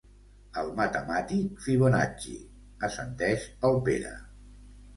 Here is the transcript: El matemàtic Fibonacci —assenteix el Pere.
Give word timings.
El 0.61 0.71
matemàtic 0.79 1.59
Fibonacci 1.67 2.35
—assenteix 2.41 3.47
el 3.73 3.81
Pere. 3.91 4.19